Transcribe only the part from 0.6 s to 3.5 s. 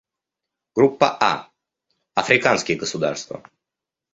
Группа А— Африканские государства.